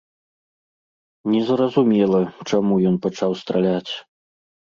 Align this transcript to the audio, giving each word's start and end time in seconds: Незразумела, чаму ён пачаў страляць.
Незразумела, 1.33 2.21
чаму 2.49 2.73
ён 2.93 2.99
пачаў 3.05 3.31
страляць. 3.45 3.93